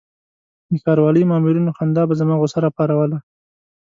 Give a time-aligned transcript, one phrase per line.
[0.71, 3.17] د ښاروالۍ مامورینو خندا به زما غوسه راپاروله.